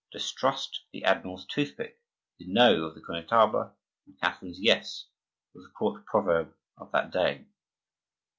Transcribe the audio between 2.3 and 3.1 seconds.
the No of the